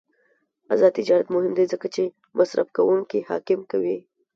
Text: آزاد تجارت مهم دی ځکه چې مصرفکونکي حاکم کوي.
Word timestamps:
آزاد 0.73 0.91
تجارت 0.99 1.27
مهم 1.35 1.53
دی 1.57 1.65
ځکه 1.73 1.87
چې 1.95 2.03
مصرفکونکي 2.37 3.19
حاکم 3.29 3.59
کوي. 3.71 3.97